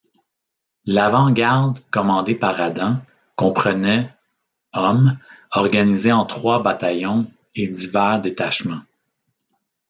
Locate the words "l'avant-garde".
0.87-1.79